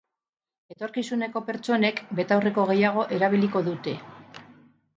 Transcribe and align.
Etorkizuneko 0.75 1.43
pertsonek 1.49 2.01
betaurreko 2.21 2.65
gehiago 2.73 3.07
erabiliko 3.19 3.65
dute. 3.69 3.97